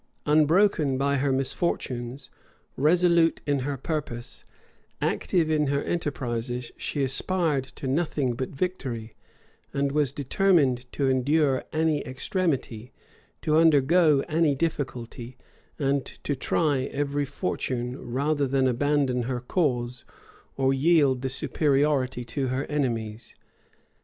[0.25, 2.31] Unbroken by her misfortunes,
[2.75, 4.45] resolute in her purpose,
[4.99, 9.13] active in her enterprises, she aspired to nothing but victory;
[9.75, 12.91] and was determined to endure any extremity,
[13.43, 15.37] to undergo any difficulty,
[15.77, 20.03] and to try every fortune, rather than abandon her cause,
[20.57, 23.35] or yield the superiority to her enemies.